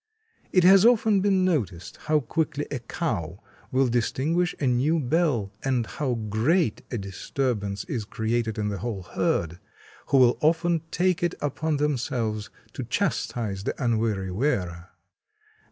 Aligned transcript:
It 0.51 0.63
has 0.63 0.83
often 0.83 1.21
been 1.21 1.45
noticed 1.45 1.97
how 2.05 2.21
quickly 2.21 2.65
a 2.71 2.79
cow 2.79 3.39
will 3.71 3.87
distinguish 3.87 4.55
a 4.59 4.65
new 4.65 4.99
bell, 4.99 5.53
and 5.63 5.85
how 5.85 6.15
great 6.15 6.81
a 6.89 6.97
disturbance 6.97 7.83
is 7.83 8.03
created 8.03 8.57
in 8.57 8.69
the 8.69 8.79
whole 8.79 9.03
herd, 9.03 9.59
who 10.07 10.17
will 10.17 10.39
often 10.41 10.81
take 10.89 11.21
it 11.21 11.35
upon 11.39 11.77
themselves 11.77 12.49
to 12.73 12.83
chastise 12.83 13.63
the 13.63 13.75
unwary 13.83 14.31
wearer. 14.31 14.89